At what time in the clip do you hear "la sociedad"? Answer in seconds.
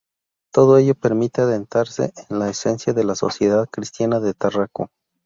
3.03-3.69